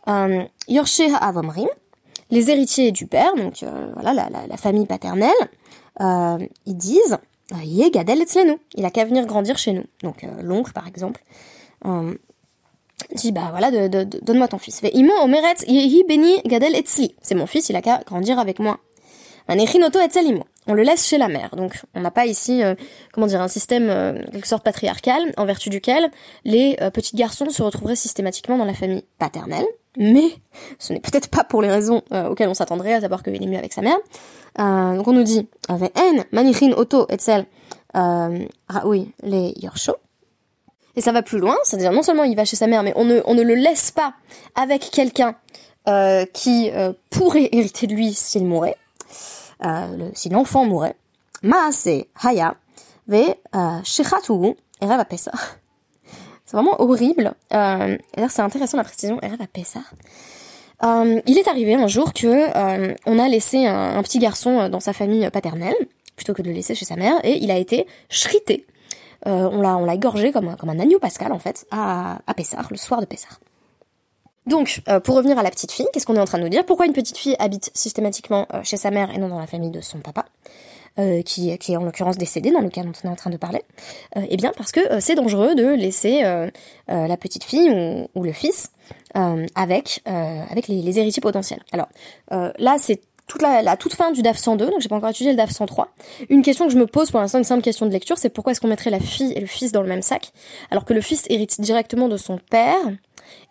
Euh, 0.08 0.44
Yorshe 0.67 1.01
Avomrim, 1.22 1.70
les 2.29 2.51
héritiers 2.51 2.91
du 2.91 3.08
père, 3.08 3.36
donc 3.36 3.63
euh, 3.63 3.91
voilà 3.94 4.13
la, 4.13 4.48
la, 4.48 4.58
famille 4.58 4.86
paternelle, 4.86 5.32
euh, 6.01 6.38
ils 6.65 6.75
disent 6.75 7.17
Yé 7.63 7.89
Gadel 7.91 8.22
Etzlenu, 8.22 8.58
il 8.75 8.86
a 8.86 8.91
qu'à 8.91 9.05
venir 9.05 9.25
grandir 9.25 9.58
chez 9.58 9.72
nous. 9.72 9.86
Donc 10.03 10.25
l'oncle 10.41 10.74
par 10.74 10.88
exemple 10.88 11.24
dit 13.13 13.32
bah 13.32 13.50
voilà 13.51 13.72
donne-moi 13.72 14.48
ton 14.48 14.58
fils. 14.58 14.82
Imo 14.94 15.13
Omeret 15.22 15.55
Yehi 15.67 16.03
Beni 16.03 16.41
Gadel 16.46 16.75
Etzli, 16.75 17.15
c'est 17.22 17.36
mon 17.36 17.48
fils, 17.48 17.70
il 17.70 17.75
a 17.77 17.82
qu'à 17.82 18.01
grandir 18.05 18.39
avec 18.39 18.60
moi. 18.60 18.79
Anechinoto 19.48 20.00
Etzelimo 20.00 20.44
on 20.67 20.74
le 20.74 20.84
laisse 20.84 21.07
chez 21.07 21.17
la 21.17 21.27
mère. 21.27 21.55
Donc 21.55 21.81
on 21.93 22.01
n'a 22.01 22.12
pas 22.12 22.25
ici, 22.25 22.63
euh, 22.63 22.75
comment 23.13 23.27
dire, 23.27 23.41
un 23.41 23.48
système 23.48 23.89
euh, 23.89 24.24
quelque 24.31 24.48
sorte 24.48 24.63
patriarcal 24.63 25.34
en 25.38 25.45
vertu 25.45 25.69
duquel 25.69 26.10
les 26.43 26.77
euh, 26.81 26.89
petits 26.89 27.15
garçons 27.15 27.50
se 27.50 27.62
retrouveraient 27.62 27.95
systématiquement 27.95 28.57
dans 28.57 28.65
la 28.65 28.74
famille 28.74 29.03
paternelle. 29.19 29.65
Mais 29.98 30.27
ce 30.77 30.91
n'est 30.91 31.00
peut-être 31.00 31.29
pas 31.29 31.43
pour 31.43 31.62
les 31.62 31.72
raisons 31.72 32.01
euh, 32.12 32.27
auxquelles 32.27 32.50
on 32.50 32.53
s'attendrait, 32.53 32.93
à 32.93 33.01
savoir 33.01 33.24
qu'il 33.24 33.41
est 33.41 33.48
mieux 33.48 33.57
avec 33.57 33.74
sa 33.74 33.81
mère. 33.81 33.98
donc 34.57 35.07
on 35.07 35.13
nous 35.13 35.24
dit 35.24 35.48
avec 35.69 35.98
N, 35.98 36.25
Manichin, 36.31 36.74
Otto, 36.75 37.05
Etzel, 37.10 37.45
oui, 38.86 39.12
les 39.24 39.53
Yorsho. 39.62 39.95
Et 40.98 41.01
ça 41.01 41.12
va 41.12 41.22
plus 41.22 41.39
loin, 41.39 41.55
c'est-à-dire 41.63 41.91
non 41.91 42.03
seulement 42.03 42.24
il 42.24 42.36
va 42.36 42.45
chez 42.45 42.55
sa 42.55 42.67
mère, 42.67 42.84
mais 42.84 42.93
on 42.95 43.05
ne, 43.05 43.22
on 43.25 43.36
ne 43.36 43.41
le 43.41 43.55
laisse 43.55 43.91
pas 43.91 44.13
avec 44.55 44.89
quelqu'un 44.91 45.36
qui 46.34 46.72
pourrait 47.10 47.50
hériter 47.53 47.88
de 47.88 47.93
lui 47.93 48.13
s'il 48.13 48.45
mourait 48.45 48.75
euh, 49.65 50.10
si 50.13 50.29
l'enfant 50.29 50.65
mourait, 50.65 50.95
Maase 51.43 52.05
Haya 52.22 52.55
ve 53.07 53.36
euh, 53.55 53.81
Erev 54.81 55.05
Pesach. 55.05 55.36
C'est 56.45 56.57
vraiment 56.57 56.79
horrible. 56.79 57.34
Euh, 57.53 57.98
c'est 58.29 58.41
intéressant 58.41 58.77
la 58.77 58.84
précision 58.84 59.19
Erev. 59.22 59.45
Euh, 60.84 61.22
il 61.25 61.38
est 61.38 61.48
arrivé 61.48 61.74
un 61.74 61.88
jour 61.88 62.13
que 62.13 62.27
euh, 62.27 62.93
on 63.05 63.19
a 63.19 63.27
laissé 63.27 63.65
un, 63.65 64.01
petit 64.03 64.19
garçon 64.19 64.69
dans 64.69 64.79
sa 64.79 64.93
famille 64.93 65.29
paternelle 65.31 65.75
plutôt 66.15 66.34
que 66.34 66.41
de 66.41 66.50
le 66.50 66.53
laisser 66.53 66.75
chez 66.75 66.86
sa 66.86 66.95
mère 66.95 67.19
et 67.24 67.38
il 67.41 67.50
a 67.51 67.57
été 67.57 67.88
shrité. 68.10 68.65
Euh, 69.25 69.50
on 69.51 69.62
l'a 69.62 69.77
on 69.77 69.86
l'a 69.86 69.95
égorgé 69.95 70.31
comme 70.31 70.50
un, 70.50 70.55
comme 70.55 70.69
un 70.69 70.79
agneau 70.79 71.00
pascal 71.00 71.31
en 71.31 71.39
fait 71.39 71.65
à, 71.72 72.19
à 72.27 72.34
Pessah, 72.34 72.62
le 72.69 72.77
soir 72.77 73.01
de 73.01 73.05
Pessah. 73.05 73.29
Donc, 74.47 74.81
euh, 74.87 74.99
pour 74.99 75.15
revenir 75.15 75.39
à 75.39 75.43
la 75.43 75.49
petite 75.49 75.71
fille, 75.71 75.87
qu'est-ce 75.91 76.05
qu'on 76.05 76.15
est 76.15 76.19
en 76.19 76.25
train 76.25 76.37
de 76.37 76.43
nous 76.43 76.49
dire? 76.49 76.65
Pourquoi 76.65 76.85
une 76.85 76.93
petite 76.93 77.17
fille 77.17 77.35
habite 77.39 77.71
systématiquement 77.73 78.47
euh, 78.53 78.61
chez 78.63 78.77
sa 78.77 78.91
mère 78.91 79.11
et 79.11 79.17
non 79.17 79.27
dans 79.27 79.39
la 79.39 79.47
famille 79.47 79.71
de 79.71 79.81
son 79.81 79.99
papa 79.99 80.25
euh, 80.99 81.23
qui, 81.23 81.49
est 81.49 81.77
en 81.77 81.83
l'occurrence 81.83 82.17
décédé 82.17 82.51
dans 82.51 82.61
le 82.61 82.69
cas 82.69 82.83
dont 82.83 82.91
on 83.03 83.07
est 83.07 83.11
en 83.11 83.15
train 83.15 83.31
de 83.31 83.37
parler? 83.37 83.63
Eh 84.15 84.37
bien, 84.37 84.51
parce 84.55 84.71
que 84.71 84.99
c'est 84.99 85.15
dangereux 85.15 85.55
de 85.55 85.73
laisser 85.73 86.21
la 86.87 87.17
petite 87.17 87.43
fille 87.43 88.07
ou, 88.13 88.23
le 88.23 88.31
fils 88.31 88.71
avec 89.13 90.01
avec 90.05 90.67
les, 90.67 90.81
les, 90.81 90.99
héritiers 90.99 91.21
potentiels. 91.21 91.63
Alors 91.73 91.89
là, 92.29 92.77
c'est 92.79 93.01
toute 93.27 93.41
la, 93.41 93.61
la, 93.61 93.75
toute 93.75 93.93
fin 93.93 94.11
du 94.11 94.21
DAF 94.21 94.37
102, 94.37 94.69
donc 94.69 94.79
j'ai 94.79 94.87
pas 94.87 94.95
encore 94.95 95.09
étudié 95.09 95.31
le 95.31 95.37
DAF 95.37 95.49
103. 95.49 95.89
Une 96.29 96.43
question 96.43 96.67
que 96.67 96.71
je 96.71 96.77
me 96.77 96.87
pose 96.87 97.11
pour 97.11 97.19
l'instant, 97.19 97.39
une 97.39 97.43
simple 97.43 97.63
question 97.63 97.85
de 97.85 97.91
lecture, 97.91 98.17
c'est 98.17 98.29
pourquoi 98.29 98.51
est-ce 98.51 98.61
qu'on 98.61 98.67
mettrait 98.67 98.91
la 98.91 98.99
fille 98.99 99.33
et 99.33 99.39
le 99.39 99.47
fils 99.47 99.71
dans 99.71 99.81
le 99.81 99.87
même 99.87 100.03
sac, 100.03 100.31
alors 100.71 100.85
que 100.85 100.93
le 100.93 101.01
fils 101.01 101.25
hérite 101.29 101.59
directement 101.59 102.07
de 102.07 102.17
son 102.17 102.37
père, 102.37 102.77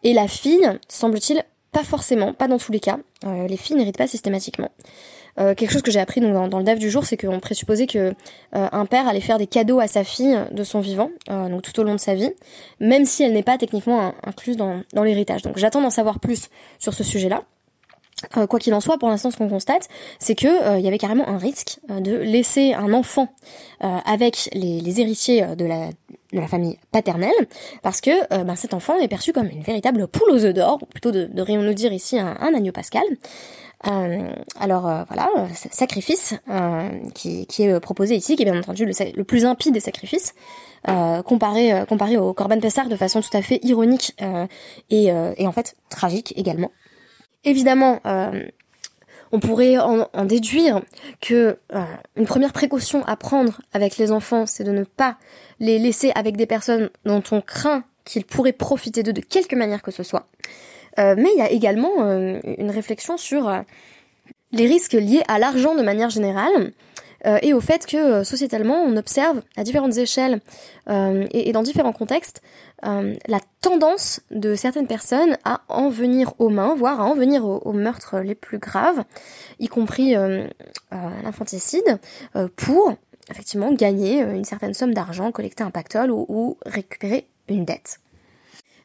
et 0.02 0.12
la 0.12 0.28
fille, 0.28 0.68
semble-t-il, 0.88 1.42
pas 1.72 1.84
forcément, 1.84 2.32
pas 2.32 2.48
dans 2.48 2.58
tous 2.58 2.72
les 2.72 2.80
cas. 2.80 2.98
les 3.24 3.56
filles 3.56 3.76
n'héritent 3.76 3.98
pas 3.98 4.06
systématiquement. 4.06 4.70
quelque 5.36 5.70
chose 5.70 5.82
que 5.82 5.90
j'ai 5.90 5.98
appris 5.98 6.20
dans, 6.20 6.58
le 6.58 6.62
DAF 6.62 6.78
du 6.78 6.88
jour, 6.88 7.04
c'est 7.04 7.16
qu'on 7.16 7.40
présupposait 7.40 7.88
que 7.88 8.14
un 8.52 8.86
père 8.86 9.08
allait 9.08 9.20
faire 9.20 9.38
des 9.38 9.48
cadeaux 9.48 9.80
à 9.80 9.88
sa 9.88 10.04
fille 10.04 10.38
de 10.52 10.62
son 10.62 10.78
vivant, 10.78 11.10
donc 11.28 11.62
tout 11.62 11.80
au 11.80 11.82
long 11.82 11.94
de 11.94 12.00
sa 12.00 12.14
vie, 12.14 12.30
même 12.78 13.04
si 13.04 13.24
elle 13.24 13.32
n'est 13.32 13.42
pas 13.42 13.58
techniquement 13.58 14.14
incluse 14.22 14.56
dans, 14.56 14.84
l'héritage. 15.02 15.42
Donc 15.42 15.58
j'attends 15.58 15.82
d'en 15.82 15.90
savoir 15.90 16.20
plus 16.20 16.48
sur 16.78 16.94
ce 16.94 17.02
sujet-là. 17.02 17.42
Euh, 18.36 18.46
quoi 18.46 18.58
qu'il 18.58 18.74
en 18.74 18.80
soit, 18.80 18.98
pour 18.98 19.08
l'instant, 19.08 19.30
ce 19.30 19.36
qu'on 19.36 19.48
constate, 19.48 19.88
c'est 20.18 20.34
que 20.34 20.46
il 20.46 20.76
euh, 20.76 20.78
y 20.80 20.88
avait 20.88 20.98
carrément 20.98 21.28
un 21.28 21.38
risque 21.38 21.78
euh, 21.90 22.00
de 22.00 22.12
laisser 22.16 22.74
un 22.74 22.92
enfant 22.92 23.28
avec 23.80 24.48
les, 24.54 25.00
héritiers 25.00 25.44
de 25.58 25.66
la, 25.66 25.90
de 26.34 26.40
la 26.40 26.48
famille 26.48 26.78
paternelle, 26.92 27.30
parce 27.82 28.00
que 28.00 28.42
ben, 28.44 28.56
cet 28.56 28.74
enfant 28.74 28.98
est 28.98 29.08
perçu 29.08 29.32
comme 29.32 29.48
une 29.48 29.62
véritable 29.62 30.06
poule 30.08 30.30
aux 30.30 30.44
œufs 30.44 30.54
d'or, 30.54 30.78
plutôt 30.90 31.12
de, 31.12 31.26
devrions-nous 31.26 31.74
dire 31.74 31.92
ici 31.92 32.18
un, 32.18 32.36
agneau 32.40 32.72
pascal. 32.72 33.04
alors 34.60 34.82
voilà, 35.08 35.28
sacrifice 35.52 36.34
qui, 37.14 37.46
qui, 37.46 37.62
est 37.62 37.80
proposé 37.80 38.16
ici, 38.16 38.36
qui 38.36 38.42
est 38.42 38.50
bien 38.50 38.58
entendu 38.58 38.84
le, 38.84 39.24
plus 39.24 39.44
impie 39.44 39.72
des 39.72 39.80
sacrifices, 39.80 40.34
comparé, 40.84 41.84
comparé 41.88 42.16
au 42.16 42.34
Corban 42.34 42.60
Pessar 42.60 42.88
de 42.88 42.96
façon 42.96 43.20
tout 43.20 43.36
à 43.36 43.42
fait 43.42 43.60
ironique 43.62 44.16
et, 44.90 45.06
et 45.06 45.46
en 45.46 45.52
fait 45.52 45.76
tragique 45.88 46.34
également. 46.36 46.70
Évidemment, 47.44 48.00
euh, 48.06 48.46
on 49.34 49.40
pourrait 49.40 49.78
en, 49.78 50.24
déduire 50.24 50.80
que 51.20 51.58
euh, 51.74 51.82
une 52.16 52.24
première 52.24 52.52
précaution 52.52 53.04
à 53.04 53.16
prendre 53.16 53.60
avec 53.72 53.96
les 53.96 54.12
enfants, 54.12 54.46
c'est 54.46 54.62
de 54.62 54.70
ne 54.70 54.84
pas 54.84 55.16
les 55.58 55.80
laisser 55.80 56.12
avec 56.14 56.36
des 56.36 56.46
personnes 56.46 56.88
dont 57.04 57.22
on 57.32 57.40
craint 57.40 57.82
qu'ils 58.04 58.24
pourraient 58.24 58.52
profiter 58.52 59.02
d'eux 59.02 59.12
de 59.12 59.20
quelque 59.20 59.56
manière 59.56 59.82
que 59.82 59.90
ce 59.90 60.04
soit. 60.04 60.28
Euh, 61.00 61.16
mais 61.18 61.30
il 61.34 61.38
y 61.38 61.42
a 61.42 61.50
également 61.50 62.04
une 62.04 62.70
réflexion 62.70 63.16
sur 63.16 63.52
les 64.52 64.66
risques 64.66 64.92
liés 64.92 65.24
à 65.26 65.40
l'argent 65.40 65.74
de 65.74 65.82
manière 65.82 66.10
générale 66.10 66.70
euh, 67.26 67.38
et 67.42 67.52
au 67.52 67.60
fait 67.60 67.86
que 67.86 67.96
euh, 67.96 68.24
sociétalement 68.24 68.82
on 68.82 68.96
observe 68.96 69.42
à 69.56 69.64
différentes 69.64 69.96
échelles 69.96 70.40
euh, 70.88 71.26
et, 71.32 71.52
dans 71.52 71.62
différents 71.62 71.92
contextes 71.92 72.42
la 72.82 73.40
tendance 73.62 74.20
de 74.30 74.54
certaines 74.54 74.86
personnes 74.86 75.38
à 75.46 75.62
en 75.68 75.88
venir 75.88 76.34
aux 76.38 76.50
mains, 76.50 76.74
voire 76.74 77.00
à 77.00 77.04
en 77.04 77.14
venir 77.14 77.46
aux, 77.46 77.72
meurtres 77.72 78.18
les 78.18 78.34
plus 78.34 78.58
graves, 78.58 79.04
y 79.58 79.68
compris 79.68 80.14
l'infanticide, 80.92 81.98
pour 82.56 82.92
effectivement 83.30 83.72
gagner 83.72 84.18
une 84.18 84.44
certaine 84.44 84.74
somme 84.74 84.92
d'argent, 84.92 85.32
collecter 85.32 85.64
un 85.64 85.70
pactole 85.70 86.10
ou 86.10 86.58
récupérer 86.66 87.26
une 87.48 87.64
dette. 87.64 88.00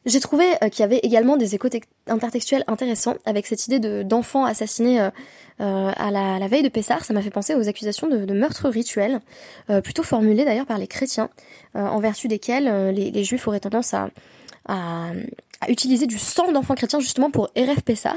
J'ai 0.06 0.20
trouvé 0.20 0.44
euh, 0.62 0.68
qu'il 0.70 0.80
y 0.80 0.84
avait 0.84 1.00
également 1.02 1.36
des 1.36 1.54
échos 1.54 1.68
intertextuels 2.06 2.64
intéressants 2.66 3.16
avec 3.26 3.46
cette 3.46 3.66
idée 3.66 3.78
de 3.78 4.02
d'enfants 4.02 4.46
assassinés 4.46 4.98
euh, 5.00 5.10
euh, 5.60 5.92
à 5.94 6.10
la, 6.10 6.48
veille 6.48 6.62
de 6.62 6.70
Pessar. 6.70 7.04
Ça 7.04 7.12
m'a 7.12 7.20
fait 7.20 7.30
penser 7.30 7.54
aux 7.54 7.68
accusations 7.68 8.08
de, 8.08 8.32
meurtre 8.32 8.70
rituel, 8.70 9.20
plutôt 9.84 10.02
formulées 10.02 10.46
d'ailleurs 10.46 10.64
par 10.64 10.78
les 10.78 10.86
chrétiens, 10.86 11.28
en 11.74 11.98
vertu 11.98 12.28
desquelles 12.28 12.94
les, 12.94 13.24
juifs 13.24 13.46
auraient 13.46 13.60
tendance 13.60 13.92
à, 13.92 14.08
à 15.60 15.70
utiliser 15.70 16.06
du 16.06 16.18
sang 16.18 16.52
d'enfants 16.52 16.74
chrétiens 16.74 17.00
justement 17.00 17.30
pour 17.30 17.50
RF 17.56 17.82
Pessar. 17.84 18.16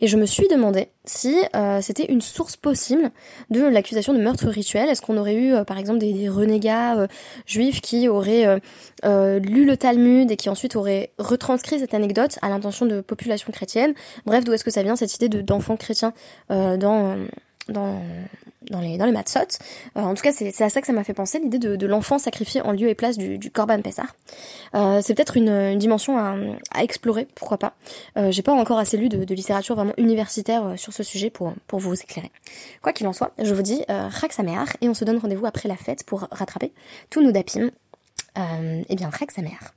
Et 0.00 0.06
je 0.06 0.16
me 0.16 0.26
suis 0.26 0.46
demandé 0.48 0.88
si 1.04 1.36
euh, 1.54 1.80
c'était 1.80 2.04
une 2.04 2.20
source 2.20 2.56
possible 2.56 3.10
de 3.50 3.62
l'accusation 3.62 4.12
de 4.12 4.18
meurtre 4.18 4.46
rituel. 4.48 4.88
Est-ce 4.88 5.02
qu'on 5.02 5.16
aurait 5.16 5.34
eu 5.34 5.52
euh, 5.52 5.64
par 5.64 5.78
exemple 5.78 5.98
des, 5.98 6.28
renégats 6.28 6.96
euh, 6.96 7.06
juifs 7.46 7.80
qui 7.80 8.08
auraient 8.08 8.60
lu 9.04 9.64
le 9.64 9.76
Talmud 9.76 10.30
et 10.30 10.36
qui 10.36 10.48
ensuite 10.48 10.76
auraient 10.76 11.10
retranscrit 11.18 11.78
cette 11.78 11.94
anecdote 11.94 12.38
à 12.42 12.48
l'intention 12.48 12.86
de 12.86 13.00
population 13.00 13.52
chrétienne 13.52 13.94
Bref, 14.24 14.44
d'où 14.44 14.52
est-ce 14.52 14.64
que 14.64 14.70
ça 14.70 14.82
vient 14.82 14.96
cette 14.96 15.14
idée 15.14 15.28
de 15.28 15.40
d'enfants 15.40 15.76
chrétiens 15.76 16.12
dans 16.48 17.16
dans, 17.68 18.00
dans 18.70 18.80
les, 18.80 18.98
dans 18.98 19.06
les 19.06 19.12
matzot. 19.12 19.40
Euh, 19.96 20.00
en 20.00 20.14
tout 20.14 20.22
cas, 20.22 20.32
c'est 20.32 20.62
à 20.62 20.68
ça 20.68 20.80
que 20.80 20.86
ça 20.86 20.92
m'a 20.92 21.04
fait 21.04 21.14
penser, 21.14 21.38
l'idée 21.38 21.58
de, 21.58 21.76
de 21.76 21.86
l'enfant 21.86 22.18
sacrifié 22.18 22.60
en 22.62 22.72
lieu 22.72 22.88
et 22.88 22.94
place 22.94 23.18
du, 23.18 23.38
du 23.38 23.50
Korban 23.50 23.82
Pessah. 23.82 24.06
Euh, 24.74 25.00
c'est 25.02 25.14
peut-être 25.14 25.36
une, 25.36 25.48
une, 25.48 25.78
dimension 25.78 26.18
à, 26.18 26.36
à, 26.72 26.82
explorer, 26.82 27.26
pourquoi 27.34 27.58
pas. 27.58 27.74
Euh, 28.16 28.30
J'ai 28.30 28.42
pas 28.42 28.52
encore 28.52 28.78
assez 28.78 28.96
lu 28.96 29.08
de, 29.08 29.24
de, 29.24 29.34
littérature 29.34 29.74
vraiment 29.74 29.94
universitaire 29.96 30.66
euh, 30.66 30.76
sur 30.76 30.92
ce 30.92 31.02
sujet 31.02 31.30
pour, 31.30 31.54
pour 31.66 31.78
vous 31.78 31.94
éclairer. 31.94 32.30
Quoi 32.82 32.92
qu'il 32.92 33.06
en 33.06 33.12
soit, 33.12 33.32
je 33.38 33.54
vous 33.54 33.62
dis 33.62 33.82
euh, 33.90 34.08
et 34.80 34.88
on 34.88 34.94
se 34.94 35.04
donne 35.04 35.18
rendez-vous 35.18 35.46
après 35.46 35.68
la 35.68 35.76
fête 35.76 36.04
pour 36.04 36.26
rattraper 36.30 36.72
tous 37.10 37.22
nos 37.22 37.32
dapim. 37.32 37.70
Euh, 38.38 38.82
et 38.88 38.96
bien, 38.96 39.10
Chag 39.10 39.30
Sameach. 39.30 39.72